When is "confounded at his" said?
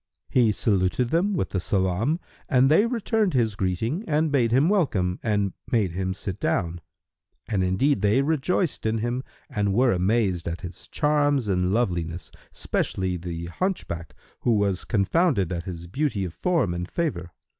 14.85-15.85